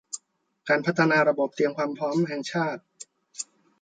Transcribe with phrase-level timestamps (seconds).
[0.67, 2.81] การพัฒนาระบบเตรียมความพร้อมแห่งชาติ